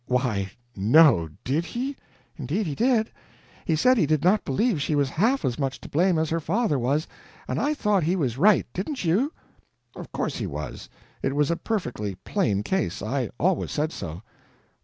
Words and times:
"Why, 0.07 0.49
no! 0.75 1.29
Did 1.43 1.63
he?" 1.63 1.95
"Indeed 2.35 2.65
he 2.65 2.73
did. 2.73 3.11
He 3.65 3.75
said 3.75 3.99
he 3.99 4.07
did 4.07 4.23
not 4.23 4.43
believe 4.43 4.81
she 4.81 4.95
was 4.95 5.09
half 5.11 5.45
as 5.45 5.59
much 5.59 5.79
to 5.79 5.89
blame 5.89 6.17
as 6.17 6.31
her 6.31 6.39
father 6.39 6.79
was, 6.79 7.07
and 7.47 7.59
I 7.61 7.75
thought 7.75 8.01
he 8.01 8.15
was 8.15 8.35
right. 8.39 8.65
Didn't 8.73 9.05
you?" 9.05 9.31
"Of 9.95 10.11
course 10.11 10.37
he 10.37 10.47
was. 10.47 10.89
It 11.21 11.35
was 11.35 11.51
a 11.51 11.55
perfectly 11.55 12.15
plain 12.15 12.63
case. 12.63 13.03
I 13.03 13.29
always 13.39 13.69
said 13.71 13.91
so." 13.91 14.23